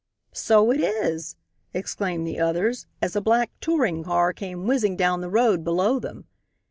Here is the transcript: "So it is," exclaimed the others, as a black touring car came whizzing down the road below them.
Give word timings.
"So 0.33 0.71
it 0.71 0.79
is," 0.79 1.35
exclaimed 1.75 2.25
the 2.25 2.39
others, 2.39 2.87
as 3.03 3.15
a 3.15 3.21
black 3.21 3.51
touring 3.61 4.03
car 4.05 4.33
came 4.33 4.65
whizzing 4.65 4.95
down 4.97 5.21
the 5.21 5.29
road 5.29 5.63
below 5.63 5.99
them. 5.99 6.25